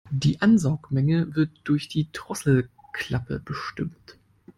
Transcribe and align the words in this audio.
Die 0.09 0.41
Ansaugmenge 0.41 1.35
wird 1.35 1.51
durch 1.63 1.87
die 1.87 2.09
Drosselklappe 2.11 3.39
bestimmt. 3.39 4.17